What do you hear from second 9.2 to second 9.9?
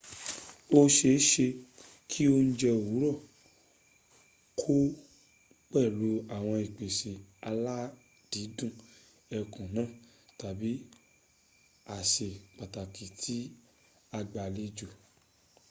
ẹkùn náà